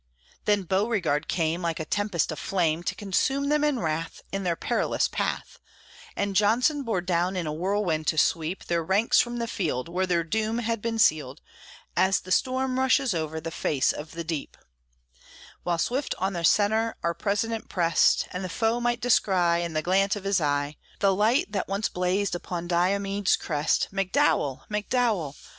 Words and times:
Then 0.45 0.63
Beauregard 0.63 1.27
came, 1.27 1.61
Like 1.61 1.79
a 1.79 1.85
tempest 1.85 2.31
of 2.31 2.39
flame, 2.39 2.81
To 2.81 2.95
consume 2.95 3.49
them 3.49 3.63
in 3.63 3.79
wrath, 3.79 4.23
In 4.31 4.41
their 4.41 4.55
perilous 4.55 5.07
path; 5.07 5.59
And 6.15 6.35
Johnson 6.35 6.81
bore 6.81 7.01
down 7.01 7.35
in 7.35 7.45
a 7.45 7.53
whirlwind 7.53 8.07
to 8.07 8.17
sweep 8.17 8.63
Their 8.65 8.83
ranks 8.83 9.19
from 9.19 9.37
the 9.37 9.45
field, 9.45 9.87
Where 9.87 10.07
their 10.07 10.23
doom 10.23 10.57
had 10.57 10.81
been 10.81 10.97
sealed, 10.97 11.39
As 11.95 12.19
the 12.21 12.31
storm 12.31 12.79
rushes 12.79 13.13
over 13.13 13.39
the 13.39 13.51
face 13.51 13.91
of 13.91 14.13
the 14.13 14.23
deep; 14.23 14.57
While 15.61 15.77
swift 15.77 16.15
on 16.17 16.33
the 16.33 16.43
centre 16.45 16.95
our 17.03 17.13
President 17.13 17.69
pressed, 17.69 18.27
And 18.33 18.43
the 18.43 18.49
foe 18.49 18.79
might 18.79 19.01
descry, 19.01 19.61
In 19.63 19.73
the 19.73 19.83
glance 19.83 20.15
of 20.15 20.23
his 20.23 20.41
eye, 20.41 20.77
The 20.97 21.13
light 21.13 21.51
that 21.51 21.67
once 21.67 21.89
blazed 21.89 22.33
upon 22.33 22.67
Diomede's 22.67 23.35
crest. 23.35 23.87
McDowell! 23.93 24.61
McDowell! 24.67 25.35